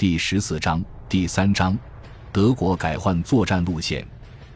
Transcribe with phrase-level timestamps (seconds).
[0.00, 1.78] 第十四章第三章，
[2.32, 4.02] 德国改换作战路线。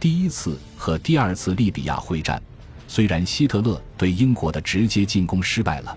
[0.01, 2.43] 第一次和第二次利比亚会战，
[2.89, 5.95] 虽然希特勒对英国的直接进攻失败了，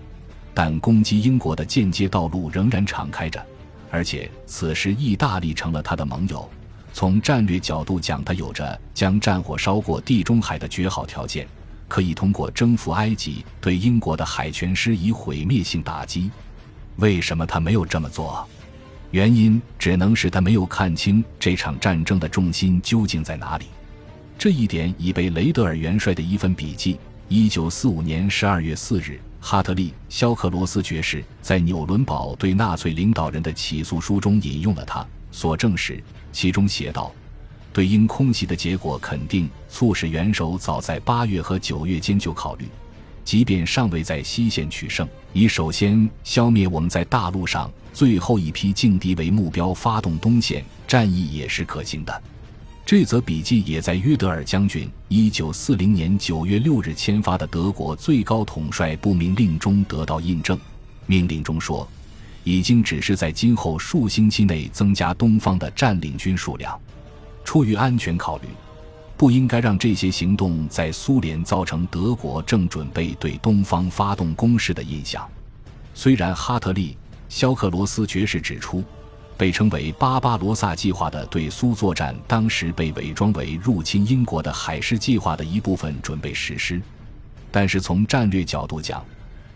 [0.52, 3.42] 但攻击英国的间接道路仍然敞开着。
[3.90, 6.46] 而且此时意大利成了他的盟友，
[6.92, 11.48] 从战略角度讲，他有着将战火烧过地中海的绝好条件，
[11.88, 16.30] 可以通过征服埃及对英国的海权施以毁灭性打击。
[16.96, 18.46] 为什么他没有这么做？
[19.10, 23.64] 原因只能是他没有看清这场战争的重心究竟在哪里。
[24.36, 36.02] 这一点已被雷德尔元帅的一份笔记（一九四五年十二月四日）哈特利·肖克罗斯爵士在纽伦堡对纳粹领导人的起诉书中引用了他所证实。
[36.30, 37.10] 其中写道
[37.72, 42.66] ：“对英空袭的结果肯定促使元首早在八月和九月间就考虑。”
[43.24, 52.22] 即便尚未在西线取胜，以首先消灭我们在大陆上最后一批劲敌为目标发动东线战役也是可行的。
[52.86, 60.56] 这则笔记也在约德尔将军一九四零年九月六日签发的德国最高统帅部命令中得到印证。
[61.06, 61.88] 命令中说，
[62.44, 66.80] 已经只是在今后数星期内增加东方的占领军数量，
[67.44, 68.46] 出于安全考虑。
[69.16, 75.28] 不应该让这些行动在苏联造成德国正准备对东方发动攻势的印象。
[75.94, 76.92] 虽然哈特利·
[77.28, 78.82] 肖克罗斯爵士指出，
[79.36, 86.80] 被称为“巴巴罗萨计划”的对苏作战当时被伪装为入侵英国的海狮计划的一部分准备实施，
[87.50, 89.04] 但是从战略角度讲，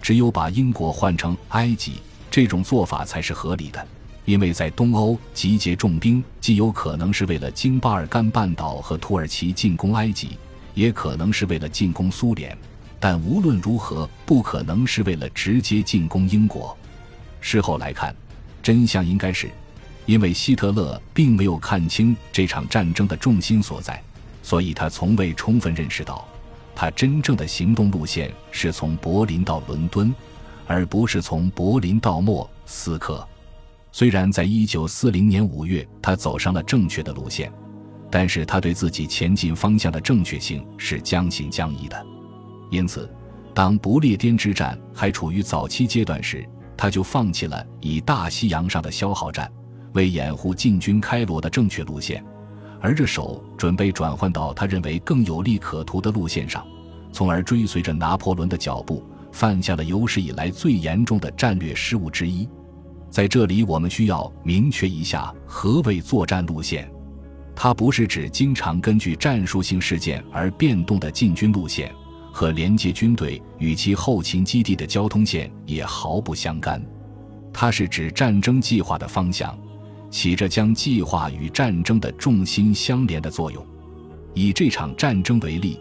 [0.01, 1.95] 只有把英国换成埃及
[2.31, 3.84] 这种做法才是合理的。
[4.25, 10.39] 因为在东欧集结重兵，既有可能是为了经巴尔干半岛和土耳其进攻埃及，
[10.75, 12.57] 也可能是为了进攻苏联，
[13.01, 16.77] 但无论如何，不可能是为了直接进攻英国。
[17.43, 18.17] 事后来看，
[18.62, 19.51] 真相应该是，
[20.07, 24.03] 因为希特勒并没有看清这场战争的重心所在，
[24.43, 26.27] 所以他从未充分认识到，
[26.75, 30.14] 他真正的行动路线是从柏林到伦敦，
[30.67, 33.27] 而不是从柏林到莫斯科。
[33.91, 37.53] 虽然在一九四零年五月，他走上了正确的路线，
[38.11, 42.07] 但是他对自己前进方向的正确性是将信将疑的。
[42.70, 43.13] 因此，
[43.53, 49.51] 当不列颠之战还处于早期阶段时，他就放弃了以大西洋上的消耗战
[49.93, 52.25] 为掩护进军开罗的正确路线，
[52.81, 56.67] 而着手准备转换到他认为更有利可图的路线上，
[57.13, 62.49] 从而追随着拿破仑的脚步，犯下了有史以来最严重的战略失误之一。
[63.11, 66.91] 在这里，我们需要明确一下何谓作战路线。
[67.55, 71.95] 它不是指经常根据战术性事件而变动的进军路线，
[72.33, 76.83] 和连接军队与其后勤基地的交通线也毫不相干。
[77.53, 79.57] 它是指战争计划的方向，
[80.11, 83.65] 起着将计划与战争的重心相连的作用。
[84.35, 85.79] 以这场战争为例，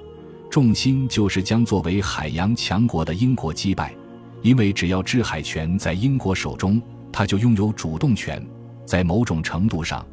[0.50, 3.95] 重心就是将作为海洋强国的英国击败，
[4.41, 6.81] 因为只要制海权在英国手中。
[7.13, 8.41] 他就拥有主动权，
[8.85, 10.06] 在某种程度上，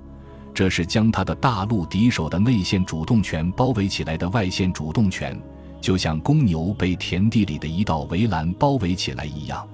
[0.53, 5.41] 这是将他的大陆敌手的内线主动权包围起来的外线主动权，
[5.81, 9.67] 就像公牛被田地里的一道围栏包围起来一样。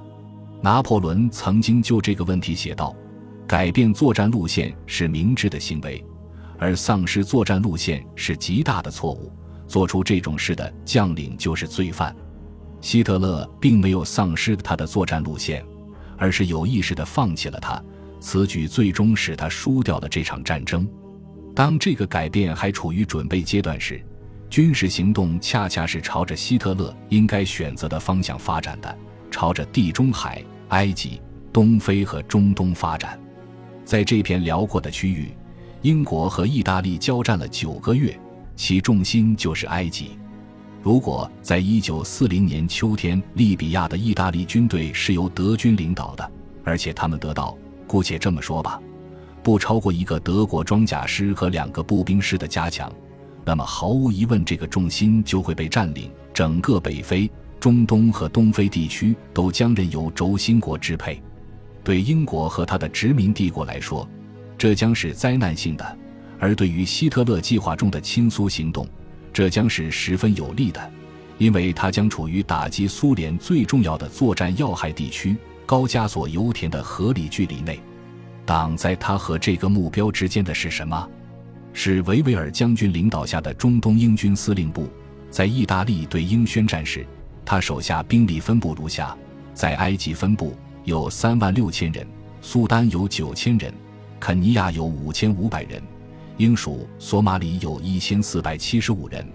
[0.61, 2.95] 拿破仑曾经就这个问题写道
[3.47, 6.05] ：“改变作战路线是明智的行为，
[6.59, 9.31] 而丧失作战路线是极大的错误。
[9.67, 12.15] 做出这种事的将领就是罪犯。”
[12.81, 15.65] 希特勒并没有丧失他的作战路线。
[16.17, 17.83] 而是有意识地放弃了他，
[18.21, 20.89] 此举最终使他输掉了这场战争。
[21.57, 24.01] 当这个改变还处于准备阶段时，
[24.55, 28.99] 军事行动恰恰是朝着希特勒应该选择的方向发展的，
[29.29, 31.21] 朝着地中海、埃及、
[31.53, 33.19] 东非和中东发展。
[33.85, 35.35] 在这片辽阔的区域，
[35.83, 38.17] 英国和意大利交战了九个月，
[38.55, 40.11] 其重心就是埃及。
[40.85, 46.31] 如果在一九四零年秋天，利比亚的意大利军队是由德军领导的，
[46.63, 48.81] 而且他们得到，姑且这么说吧，
[49.43, 52.89] 不超过一个德国装甲师和两个步兵师的加强，
[53.44, 57.31] 那么毫无疑问，这个重心就会被占领，整个北非、
[57.61, 61.23] 中东和东非地区都将任由轴心国支配。
[61.82, 64.08] 对英国和他的殖民帝国来说，
[64.56, 65.85] 这将是灾难性的；
[66.38, 68.88] 而对于希特勒计划中的亲苏行动，
[69.32, 70.90] 这将是十分有利的，
[71.37, 75.37] 因为它将处于打击苏联最重要的作战要害地区
[75.67, 77.79] 高加索油田的合理距离内。
[78.47, 81.08] 挡在他和这个目标之间的是什么？
[81.75, 84.88] 是维维尔将军领导下的中东英军司令部。
[85.29, 87.05] 在意大利对英宣战时，
[87.44, 89.15] 他手下兵力分布如下：
[89.53, 92.06] 在埃及分部有三万六千人，
[92.41, 93.75] 苏丹有九千人，
[94.21, 95.82] 肯尼亚有五千五百人，
[96.37, 99.26] 英属索马里有一千四百七十五人，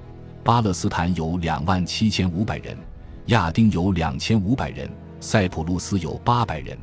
[0.41, 2.77] 巴勒斯坦有两万七千五百人，
[3.25, 4.89] 亚丁有两千五百人，
[5.19, 6.77] 塞浦路斯有八百人。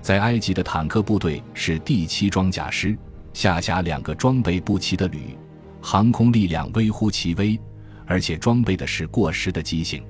[0.00, 2.96] 在埃及的坦克部队是第七装甲师，
[3.38, 5.38] 下辖两个装备不齐的旅，
[5.80, 7.56] 航空力量微乎其微，
[8.04, 10.02] 而且装备的是过时的机型。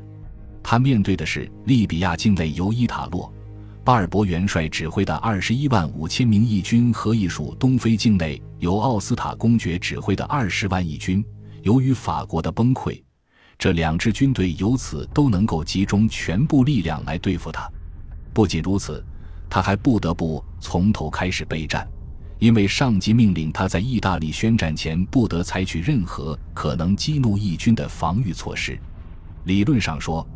[0.63, 3.27] 他面对的是利比亚境内由伊塔洛·
[3.85, 11.23] 巴尔博元帅指挥的二十一万五千名义军和一属东非境内由奥斯塔公爵指挥的二十万义军。
[11.61, 12.99] 由于法国的崩溃，
[13.59, 17.71] 这两支军队由此都能够集中全部力量来对付他。
[18.33, 19.05] 不仅如此。
[19.51, 21.87] 他还不得不从头开始备战，
[22.39, 28.79] 因为上级命令他在意大利宣战前不得采取任何可能激怒义军的防御措施。
[29.45, 30.27] 理论上说，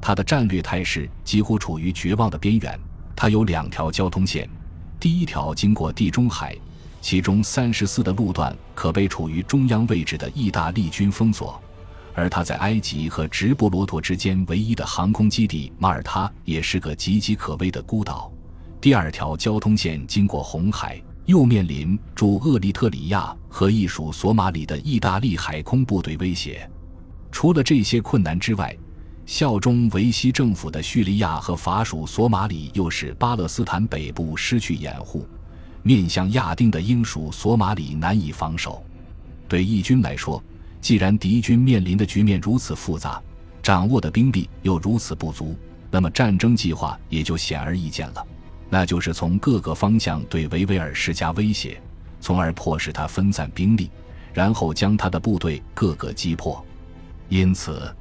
[0.00, 2.78] 他的战略态势几乎处于绝望的边缘。
[3.14, 4.48] 他有两条交通线，
[4.98, 6.56] 第一条经过地中海，
[7.00, 11.62] 其中三十四的路段可被处于中央位置的意大利军封锁，
[12.14, 18.32] 而他在埃及和直布罗陀之间唯一的航空基地马耳他也是个岌岌可危的孤岛。
[18.80, 26.68] 第二条交通线经过红海，又面临驻厄立特里亚和艺属索马里的意大利海空部队威胁。
[27.30, 28.76] 除了这些困难之外，
[29.24, 35.26] 效忠维希政府的叙利亚和法属索马里又使巴勒斯坦北部失去掩护，
[35.82, 38.84] 面向亚丁的英属索马里难以防守。
[39.48, 40.42] 对义军来说，
[40.80, 43.22] 既然敌军面临的局面如此复杂，
[43.62, 45.56] 掌握的兵力又如此不足，
[45.90, 48.26] 那么战争计划也就显而易见了。
[48.74, 51.78] 那就是从各个方向对维维尔施加威胁，
[52.22, 53.90] 从而迫使他分散兵力，
[54.32, 56.64] 然后将他的部队各个击破。
[57.28, 57.94] 因此，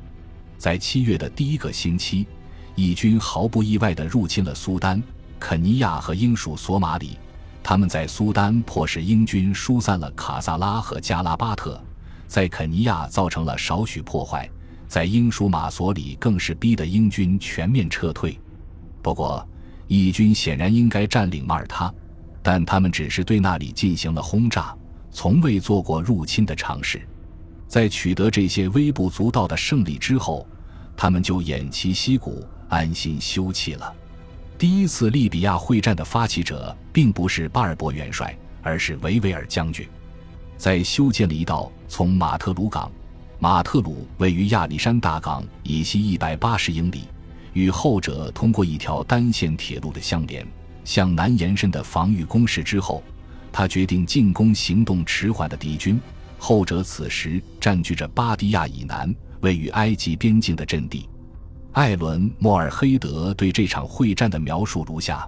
[0.57, 2.25] 在七月的第一个星期，
[2.73, 5.03] 义军毫不意外地入侵了苏丹、
[5.37, 7.17] 肯尼亚和英属索马里。
[7.61, 11.83] 他们在苏丹迫使英军疏散了卡萨拉和加拉巴特，
[12.27, 14.49] 在肯尼亚造成了少许破坏，
[14.87, 18.39] 在英属马索里更是逼得英军全面撤退。
[19.01, 19.45] 不过，
[19.99, 21.93] 义军显然应该占领马耳他，
[22.41, 24.73] 但他们只是对那里进行了轰炸，
[25.11, 27.01] 从未做过入侵的尝试。
[27.67, 30.47] 在取得这些微不足道的胜利之后，
[30.95, 33.93] 他们就偃旗息鼓，安心休憩了。
[34.57, 39.85] 第一次利比亚会战的发起者并不是巴尔博元帅，而是维维尔将军。
[40.55, 42.89] 在修建了一道从马特鲁港
[43.39, 47.09] （马特鲁位于亚历山大港以西一百八十英里）。
[47.53, 50.45] 与后者通过一条单线铁路的相连、
[50.83, 53.03] 向南延伸的防御工事之后，
[53.51, 55.99] 他决定进攻行动迟缓的敌军。
[56.37, 61.07] 后者此时占据着巴迪亚以南、位于埃及边境的阵地。
[61.73, 65.27] 艾伦·莫尔黑德对这场会战的描述如下：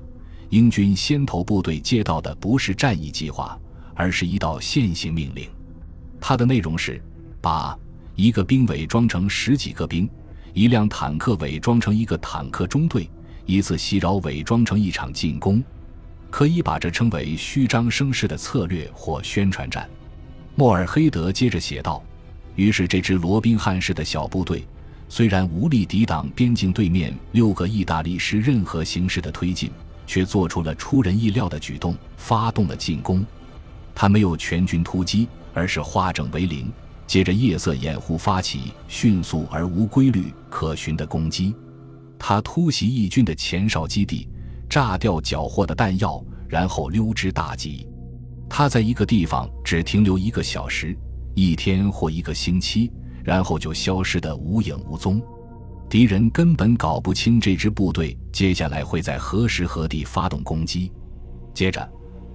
[0.49, 3.57] 英军先头部队接到的不是战役计划，
[3.93, 5.47] 而是一道现行命令。
[6.19, 6.99] 它的内容是：
[7.39, 7.77] 把
[8.15, 10.09] 一个兵伪装成十几个兵。
[10.53, 13.09] 一辆坦克伪装成一个坦克中队，
[13.47, 15.63] 一次袭扰伪装成一场进攻，
[16.29, 19.89] 可以把这称为虚张声势的策略或宣传战。
[20.53, 22.03] 莫尔黑德接着写道
[22.55, 24.63] ：“于是这支罗宾汉式的小部队，
[25.09, 29.71] 虽然无力抵挡边境对面六个意大利师任何形式的推进，
[30.05, 33.25] 却做出了出人意料的举动，发动了进攻。
[33.95, 36.71] 他没有全军突击，而是化整为零。”
[37.13, 41.55] 借着夜色掩护发起迅速而无规律可循的攻击，
[42.17, 44.27] 他突袭义军的前哨基地，
[44.67, 47.87] 炸掉缴获的弹药，然后溜之大吉。
[48.49, 50.97] 他在一个地方只停留一个小时、
[51.35, 52.91] 一天或一个星期，
[53.23, 55.21] 然后就消失得无影无踪。
[55.87, 60.91] 敌人根本搞不清这支部队接下来会在何时何地发动攻击。
[61.53, 61.87] 接着，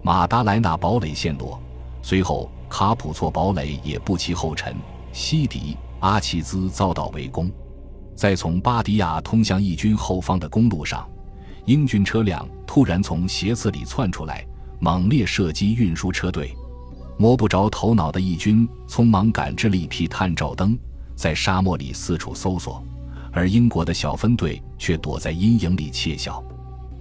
[0.04, 1.61] 马达莱纳堡垒陷落，
[2.00, 2.49] 随后。
[2.68, 4.76] 卡普措堡垒也不其后尘，
[5.12, 7.50] 西迪阿齐兹遭到围攻。
[8.14, 11.08] 在从巴迪亚通向义军后方的公路上，
[11.64, 14.44] 英军车辆突然从斜刺里窜出来，
[14.80, 16.54] 猛烈射击运输车队。
[17.16, 20.78] 摸不着头脑的义军匆忙赶制了一批探照灯，
[21.16, 22.82] 在沙漠里四处搜索，
[23.32, 26.42] 而英国的小分队却躲在阴影里窃笑。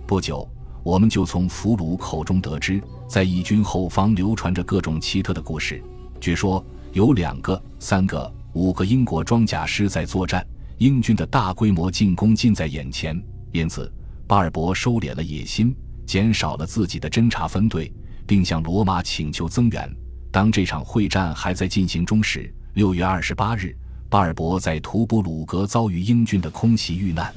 [0.08, 0.48] 不久。
[0.88, 5.84] 我们就从俘虏口中得知，在义军后方流传着各种奇特的故事。
[6.18, 13.22] 据说有两个、三个、五个英国装甲师在作战，英军的大规模进攻近在眼前。
[13.52, 13.92] 因此，
[14.26, 15.76] 巴尔博收敛了野心，
[16.06, 17.94] 减少了自己的侦察分队，
[18.26, 19.94] 并向罗马请求增援。
[20.32, 23.76] 当这场会战还在进行中时，六月二十八日，
[24.10, 27.36] 巴尔博在图布鲁格遭遇英军的空袭遇难。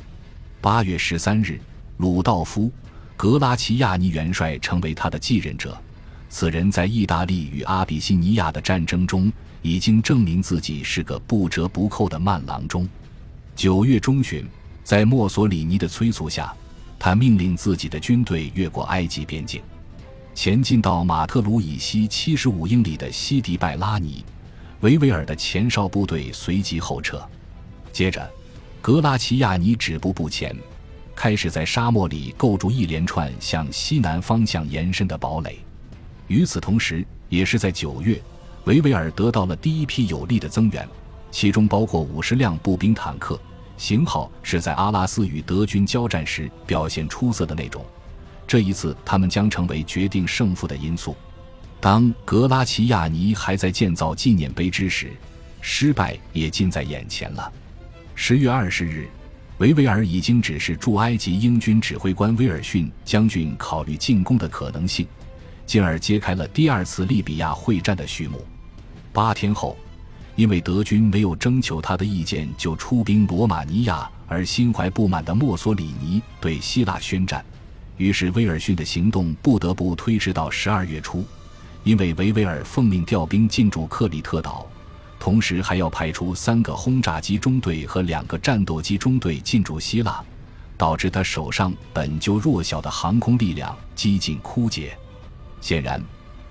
[0.61, 1.61] 八月十三日，
[1.97, 2.71] 鲁道夫。
[3.21, 5.79] 格拉齐亚尼元帅成为他的继任者，
[6.31, 12.89] 此人在意大利与阿比西尼亚的战争中已经证明自己是个不折不扣的慢郎中。
[13.55, 14.47] 九月中旬，
[14.83, 16.51] 在墨索里尼的催促下，
[16.99, 19.61] 他命令自己的军队越过埃及边境，
[20.35, 24.25] 前进到马特鲁以西七十五英里的西迪拜拉尼。
[24.81, 27.23] 维维尔的前哨部队随即后撤。
[27.93, 28.27] 接着，
[28.81, 30.57] 格拉齐亚尼止步不前，
[31.21, 35.59] 开始在沙漠里构筑一连串向西南方向延伸的堡垒。
[36.29, 38.19] 与此同时，也是在九月，
[38.65, 40.89] 维维尔得到了第一批有力的增援，
[41.31, 43.39] 其中包括五十辆步兵坦克，
[43.77, 47.85] 型号是在阿拉斯与德军交战时表现出色的那种。
[48.47, 51.15] 这一次，他们将成为决定胜负的因素。
[51.83, 55.13] 当格拉齐亚尼还在建造纪念碑之时，
[55.61, 57.53] 失败也近在眼前了。
[58.15, 59.07] 十月二十日，
[59.61, 65.07] 维维尔已经指示驻埃及英军指挥官威尔逊将军考虑进攻的可能性，
[65.67, 68.43] 进而揭开了第二次利比亚会战的序幕。
[69.13, 69.77] 八天后，
[70.35, 77.45] 因为德军没有征求他的意见就出兵罗马尼亚而心怀不满的墨索里尼对希腊宣战，
[77.99, 81.23] 于是威尔逊的行动不得不推迟到十二月初。
[81.85, 84.67] 因为维维尔奉命调兵进驻克里特岛。
[85.21, 90.25] 同时还要派出三个轰炸机中队和两个战斗机中队进驻希腊，
[90.79, 94.97] 导致他手上本就弱小的航空力量几近枯竭。
[95.61, 96.03] 显然，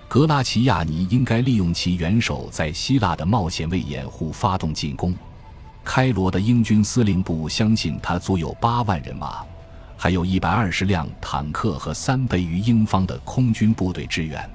[0.07, 5.15] 格拉齐亚尼应该利用其元首在希腊的冒险为掩护发动进攻。
[5.83, 9.43] 开罗的英军司令部相信他足有八万人马，
[9.97, 14.47] 还有一百二十辆坦克和三倍于英方的空军部队支援。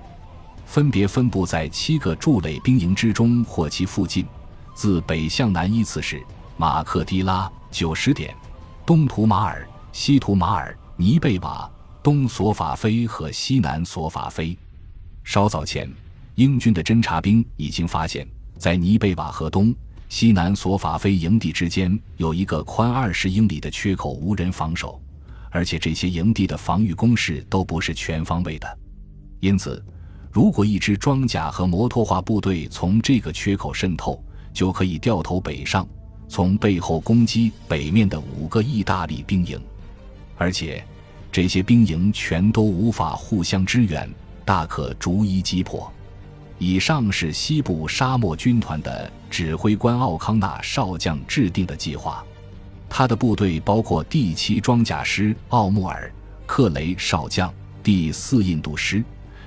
[0.66, 4.26] 分别分布在七个驻垒兵营之中或其附近，
[4.74, 6.22] 自北向南依次是
[6.56, 8.34] 马克迪拉、九十点、
[8.84, 11.70] 东图马尔、西图马尔、尼贝瓦、
[12.02, 14.56] 东索法菲和西南索法菲。
[15.22, 15.88] 稍早前，
[16.34, 18.26] 英军的侦察兵已经发现，
[18.58, 19.72] 在尼贝瓦和东
[20.08, 25.00] 西南索法菲营地之间有一个宽二十英里的缺口，无人防守，
[25.50, 28.78] 而且这些营地的防御工事都不是全方位的，
[29.40, 29.80] 因此。
[30.34, 34.20] 如果一支装甲和摩托化部队从这个缺口渗透，
[34.52, 35.86] 就可以掉头北上，
[36.28, 39.62] 从背后攻击北面的五个意大利兵营，
[40.36, 40.84] 而且
[41.30, 44.12] 这些兵营全都无法互相支援，
[44.44, 45.88] 大可逐一击破。
[46.58, 52.24] 以上是西部沙漠军团的指挥官奥康纳少将制定的计划，
[52.88, 56.12] 他的部队包括第七装甲师奥穆尔
[56.44, 59.04] 克雷少将、第四印度师。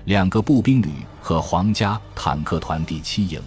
[0.08, 0.88] 两个步兵旅
[1.20, 3.42] 和皇家坦克团第七营，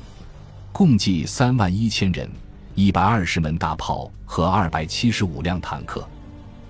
[0.73, 2.31] 共计三万一千人，
[2.75, 6.07] 一百二十门大炮和二百七十五辆坦克。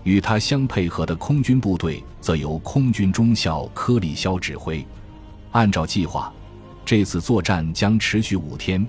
[0.05, 4.87] 与他相配合的空军部队则由空军中校科里肖指挥。
[5.51, 6.33] 按照计划，
[6.85, 8.87] 这次作战将持续五天。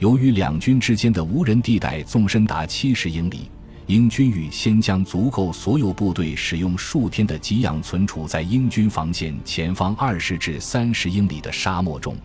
[0.00, 3.50] 由于两军之间的无人地带纵深达七十英里。
[3.92, 12.16] 英军预先将足够所有部队使用数天的给养存储在英军防线前方二十至三十英里的沙漠中。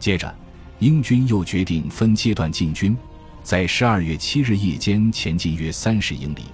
[0.00, 0.34] 接着，
[0.78, 2.96] 英军又决定分阶段进军，
[3.42, 6.44] 在十二月七日夜间前进约三十英里，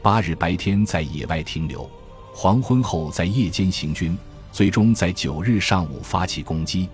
[0.00, 1.90] 八日白天在野外停留，
[2.32, 4.16] 黄昏后在夜间行军，
[4.52, 6.88] 最终在九日上午发起攻击。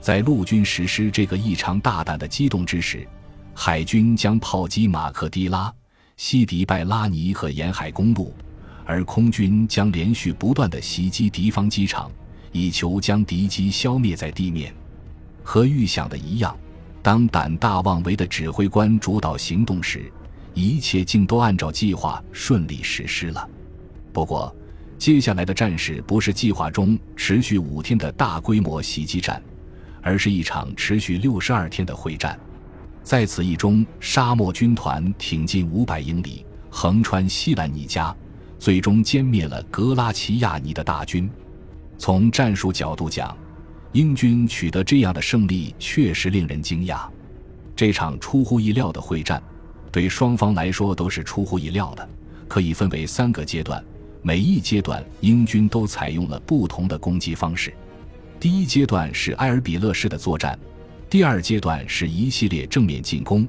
[0.00, 3.04] 在陆军实施这个异常大胆的机动之时，
[3.52, 5.74] 海军将炮击马克迪拉。
[6.16, 8.34] 西迪拜拉尼和沿海公路，
[8.86, 12.10] 而空军将连续不断的袭击敌方机场，
[12.52, 14.74] 以求将敌机消灭在地面。
[15.44, 16.56] 和预想的一样，
[17.02, 20.10] 当胆大妄为的指挥官主导行动时，
[20.54, 23.46] 一切竟都按照计划顺利实施了。
[24.10, 24.54] 不过，
[24.96, 29.40] 接下来的战事不是计划中持续五天的大规模袭击战，
[30.00, 32.40] 而是一场持续六十二天的会战。
[33.06, 38.12] 在此役中，沙漠军团挺进五百英里，横穿西兰尼加，
[38.58, 41.30] 最终歼灭了格拉齐亚尼的大军。
[41.98, 43.38] 从战术角度讲，
[43.92, 47.06] 英军取得这样的胜利确实令人惊讶。
[47.76, 49.40] 这场出乎意料的会战，
[49.92, 52.08] 对双方来说都是出乎意料的。
[52.48, 53.80] 可以分为三个阶段，
[54.20, 57.72] 每一阶段英军都采用了不同的攻击方式。
[58.40, 60.58] 第一阶段是埃尔比勒式的作战。
[61.08, 63.46] 第二阶段是一系列正面进攻，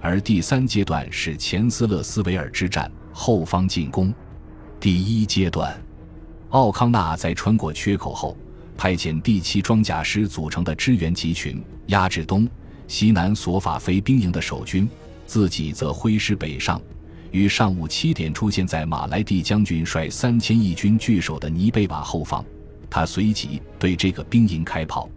[0.00, 4.12] 而第三阶段是前斯勒斯维尔之战后方进攻。
[4.80, 5.80] 第一阶段，
[6.50, 8.36] 奥康纳在穿过缺口后，
[8.76, 12.48] 派遣第七装甲师组成的支援集群压制东
[12.88, 14.88] 西南索法菲兵营的守军，
[15.24, 16.82] 自己则挥师北上，
[17.30, 22.44] 于上午七点出现在马来蒂将军率三千义军据守的尼贝瓦后方。
[22.90, 25.08] 他随即对这个兵营开炮。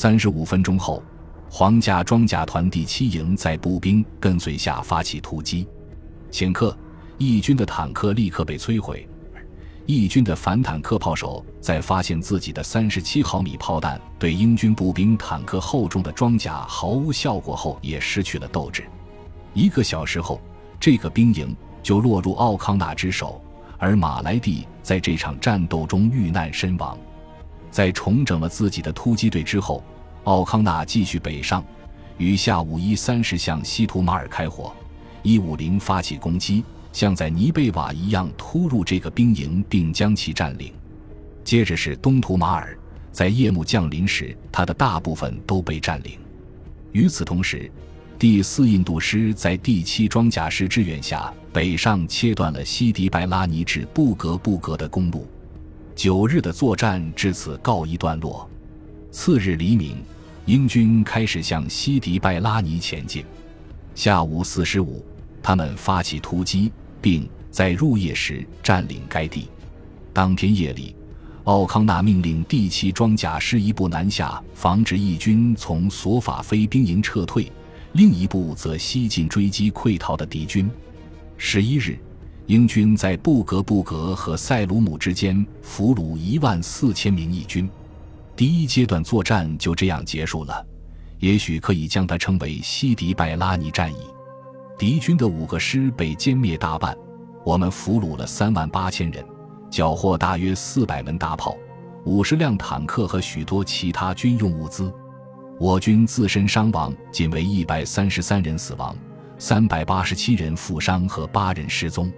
[0.00, 1.02] 三十五分钟后，
[1.50, 5.66] 皇家装甲团第七营在步兵跟随下发起突击，
[6.30, 6.78] 顷刻，
[7.16, 9.08] 义军的坦克立刻被摧毁。
[9.86, 18.84] 义军的反坦克炮手在发现自己的三十七毫米炮弹对英军步兵坦克厚重的装甲毫无效果后，也失去了斗志。
[19.52, 20.40] 一个小时后，
[20.78, 23.42] 这个兵营就落入奥康纳之手，
[23.78, 26.96] 而马莱蒂在这场战斗中遇难身亡。
[27.70, 29.82] 在重整了自己的突击队之后，
[30.24, 31.64] 奥康纳继续北上，
[32.16, 34.72] 于下午一三时向西图马尔开火，
[35.22, 36.64] 一五零发起攻击。
[36.90, 40.72] 像在尼贝瓦一样突入这个兵营，并将其占领。
[41.44, 42.76] 接着是东图马尔，
[43.12, 46.18] 在夜幕降临时，他的大部分都被占领。
[46.92, 47.70] 与此同时，
[48.18, 55.28] 第四印度师在第七装甲师支援下，北上切断了西迪拜拉尼至布格布格的公路。
[55.98, 58.48] 九日的作战至此告一段落。
[59.10, 59.96] 次日黎明，
[60.46, 63.24] 英军开始向西迪拜拉尼前进。
[63.96, 65.04] 下午四时五。
[65.42, 66.70] 他们发起突击，
[67.02, 69.48] 并在入夜时占领该地。
[70.12, 70.94] 当天夜里，
[71.44, 77.50] 奥康纳命令第七装甲师一部南下，防止义军从索法菲兵营撤退；
[77.94, 80.70] 另一部则西进追击溃逃的敌军。
[81.36, 81.98] 十一日，
[82.48, 87.68] 英军在布格布格和塞鲁姆之间俘虏一万四千名义军。
[88.34, 90.66] 第一阶段作战就这样结束了，
[91.18, 93.98] 也许可以将它称为西迪拜拉尼战役。
[94.78, 96.96] 敌军的五个师被歼灭大半，
[97.44, 99.22] 我们俘虏了三万八千人，
[99.70, 101.54] 缴获大约四百门大炮、
[102.06, 104.90] 五十辆坦克和许多其他军用物资。
[105.60, 108.96] 我军自身伤亡仅为一百三十三人死亡，
[109.36, 112.10] 三百八十七人负伤和八人失踪。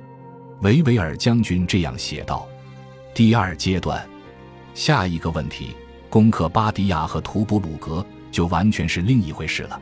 [0.63, 2.47] 维维尔将军这样写道
[3.15, 4.07] ：“第二阶段，
[4.75, 5.75] 下一个问题，
[6.11, 9.81] 攻克巴迪亚和图布鲁格就完全是另一回事了。”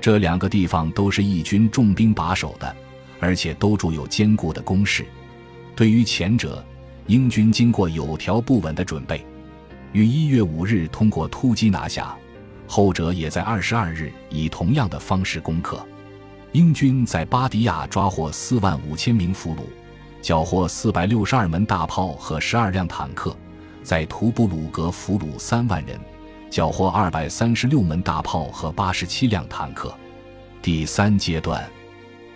[0.00, 2.74] 这两个地方都是义军重兵把守的，
[3.20, 5.04] 而且都筑有坚固的工事。
[5.74, 6.64] 对于前者，
[7.08, 9.22] 英军经过有条不紊的准备，
[9.92, 12.16] 于一月五日通过突击拿下；
[12.66, 15.86] 后者也在二十二日以同样的方式攻克。
[16.52, 19.58] 英军在巴迪亚抓获四万五千名俘虏，
[20.20, 23.30] 缴获四百六十二门大炮和十二辆坦克；
[23.82, 25.98] 在图布鲁格俘虏三万人。
[26.48, 29.92] 缴获二百三十六门大炮和八十七辆坦克。
[30.62, 31.68] 第三阶段，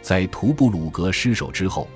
[0.02, 1.88] 在图布鲁格失守之后，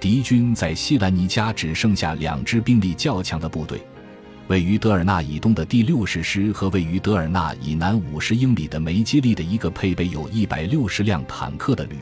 [0.00, 3.80] 敌军在西兰尼加只剩下两支兵力较强的部队：
[4.48, 11.98] 位于德尔纳以东的第六十师和位于德尔纳以南五十英里的梅基利的一个配备有一百六十辆坦克的旅。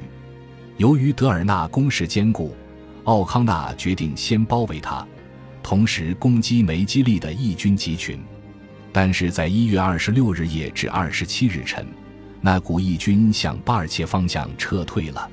[0.77, 2.55] 由于德尔纳工事坚固，
[3.09, 5.03] 奥康纳决定先包围他，
[5.63, 8.23] 同时攻击梅基利的义军集群。
[8.93, 11.87] 但是在一月二十六日夜至二十七日晨，
[12.43, 15.27] 那股义军向巴尔切方向撤退了。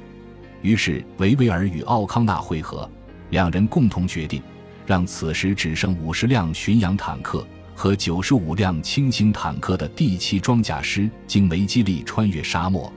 [0.62, 2.90] 于是维维尔与奥康纳会合，
[3.32, 4.42] 两人共同决定，
[4.86, 12.90] 让此时只剩五十辆巡洋坦克和九十五辆轻型坦克的第七装甲师经梅基利穿越沙漠，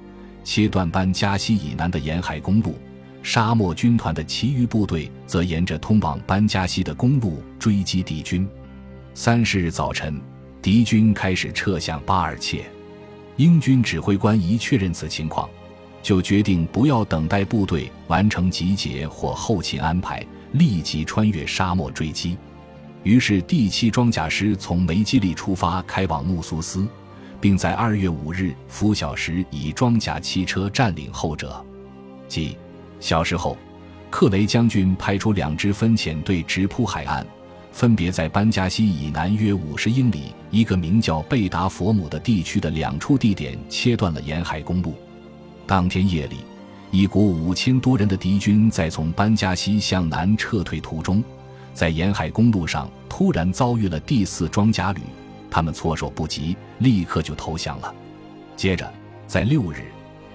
[0.45, 2.79] 切断班加西以南的沿海公路。
[3.31, 8.49] 沙漠军团的其余部队则沿着通往班加西的公路追击敌军。
[9.13, 10.19] 三十日早晨。
[10.63, 12.65] 敌军开始撤向巴尔切，
[13.37, 15.47] 英军指挥官一确认此情况，
[16.03, 22.35] 就决定不要等待部队完成集结或后勤安排，立即穿越沙漠追击。
[23.03, 26.89] 于是，第七装甲师从梅基利出发，开往穆苏斯，
[27.43, 31.63] 并在二月五日拂晓时以装甲汽车占领后者。
[32.27, 32.57] 即
[33.01, 33.57] 小时后，
[34.11, 37.27] 克雷将军派出两支分遣队直扑海岸。
[37.71, 44.95] 分别在班加西以南约五十英里一个名叫贝达佛姆的地区的两处地点切断了沿海公路。
[45.65, 46.39] 当天夜里，
[46.91, 51.23] 一股五千多人的敌军在从班加西向南撤退途中，
[51.73, 55.01] 在沿海公路上突然遭遇了第四装甲旅，
[55.49, 57.95] 他们措手不及，立刻就投降了。
[58.57, 58.91] 接着，
[59.29, 59.85] 在六日，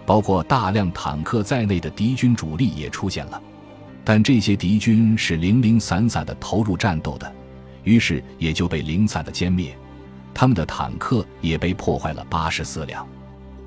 [0.05, 3.41] 包括大量坦克在内的敌军主力也出现了。
[4.03, 7.33] 但这些敌军是零零散散的投入战斗的，
[7.83, 9.77] 于是也就被零散的歼灭。
[10.33, 13.07] 他们的坦克也被破坏了八十四辆。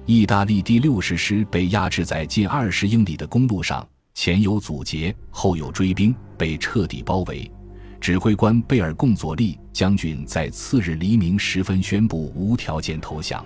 [0.04, 7.50] 意大利第六十师被压制在近二十英里的公路上，前有阻截，后有追兵，被彻底包围。
[7.98, 13.44] 指挥官贝尔贡佐利将军在次日黎明时分宣布无条件投降。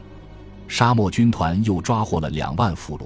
[0.70, 3.02] 沙漠军团又抓获了两万俘虏。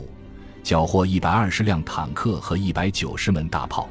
[0.62, 3.88] 缴获一百二十辆坦克和一百九十门大炮。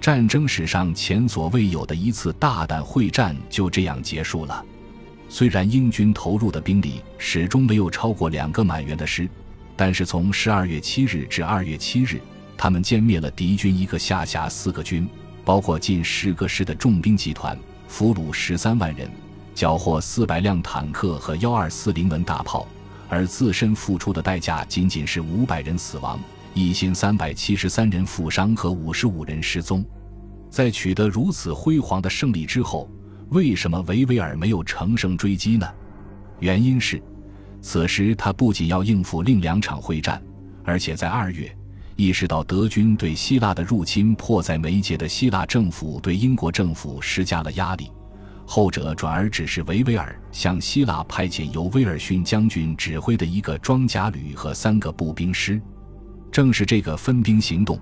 [0.00, 4.64] 战争史上前所未有的一次大胆会战就这样结束了。
[5.28, 9.28] 虽然英军投入的兵力始终没有超过两个满员的师，
[9.74, 12.20] 但是从十二月七日至二月七日，
[12.56, 15.08] 他们歼灭了敌军一个下辖四个军，
[15.44, 19.10] 包括近十个师的重兵集团，俘虏十三万人，
[19.52, 22.66] 缴获四百辆坦克和幺二四零门大炮，
[23.10, 26.18] 而自身付出的代价仅仅是五百人死亡。
[26.54, 29.84] 一千三百七十三人负伤和五十五人失踪，
[30.48, 32.90] 在取得如此辉煌的胜利之后，
[33.28, 35.68] 为什么维维尔没有乘胜追击呢？
[36.40, 37.00] 原因是，
[37.60, 40.20] 此时他不仅要应付另两场会战，
[40.64, 41.56] 而且在二月
[41.94, 47.92] 意识到德军对希腊的入侵迫在眉睫的希腊政府对英国政府施加了压力，
[48.52, 55.62] 后者转而指示维维尔向希腊派遣由威尔逊将军指挥的一个装甲旅和三个步兵师。
[56.32, 57.78] 正是这个分兵行动，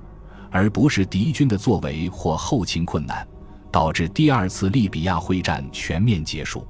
[0.50, 3.26] 而不是敌军的作为或后勤困难，
[3.72, 6.68] 导致第二次利比亚会战全面结束。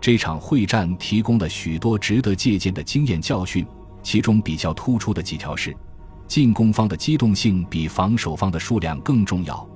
[0.00, 3.66] 这场会战提供了许多值得借鉴的经验教训，
[4.02, 5.76] 其中比较突出的几条是：
[6.26, 9.68] 进攻方的机动性比防守方的数量更重要，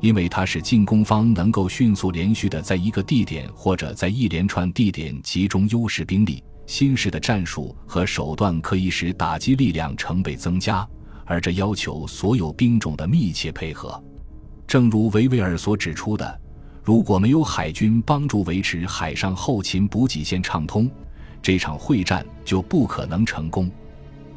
[0.00, 6.42] 因为它使进攻方能够迅速连续的在一个地点或者在一连串地点集中优势兵力。
[6.66, 10.86] 新式的战术和手段可以使打击力量成倍增加，
[11.24, 14.00] 而这要求所有兵种的密切配合。
[14.68, 16.40] 正如维维尔所指出的，
[16.84, 20.88] 如果没有海军帮助维持海上后勤补给线畅通，
[21.42, 23.68] 这场会战就不可能成功。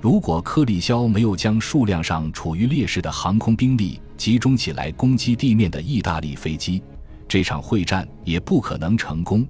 [0.03, 6.83] 如果克里肖没有将数量上处于劣势的航空兵力集中起来攻击地面的意大利飞机，
[7.25, 9.47] 这场会战也不可能成功。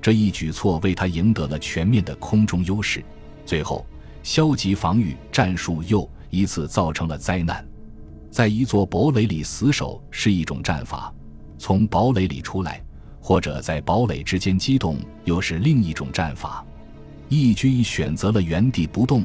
[0.00, 3.00] 这一举措为他赢得了全面的空中优势。
[3.46, 3.86] 最后，
[4.24, 7.64] 消极防御战术又一次造成了灾难。
[8.28, 11.14] 在一座堡垒里死守是一种战法，
[11.58, 12.82] 从堡垒里出来
[13.20, 16.66] 或者在堡垒之间机动又是另一种战法。
[17.28, 19.24] 义军选择了原地不动，